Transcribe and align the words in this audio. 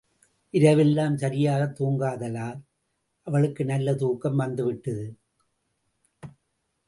இரவெல்லாம் 0.53 1.15
சரியாகத் 1.15 1.75
தூங்காததால் 1.79 2.59
அவளுக்கு 3.23 3.65
நல்ல 3.65 3.95
தூக்கம் 3.95 4.35
வந்துவிட்டது. 4.35 5.17